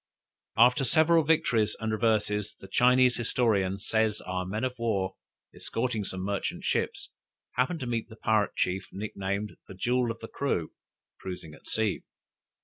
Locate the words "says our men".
3.77-4.63